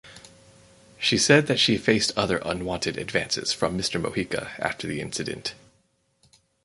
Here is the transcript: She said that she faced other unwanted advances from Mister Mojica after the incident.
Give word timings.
She 0.97 1.15
said 1.19 1.45
that 1.45 1.59
she 1.59 1.77
faced 1.77 2.17
other 2.17 2.37
unwanted 2.43 2.97
advances 2.97 3.53
from 3.53 3.77
Mister 3.77 3.99
Mojica 3.99 4.49
after 4.57 4.87
the 4.87 4.99
incident. 4.99 5.53